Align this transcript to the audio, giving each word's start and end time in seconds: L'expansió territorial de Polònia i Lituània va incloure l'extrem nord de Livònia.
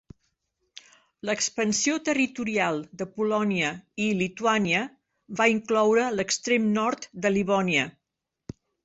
L'expansió 1.29 1.97
territorial 2.07 2.79
de 3.01 3.07
Polònia 3.19 3.69
i 4.05 4.07
Lituània 4.21 4.81
va 5.43 5.47
incloure 5.53 6.07
l'extrem 6.17 6.67
nord 6.79 7.07
de 7.27 7.33
Livònia. 7.37 7.85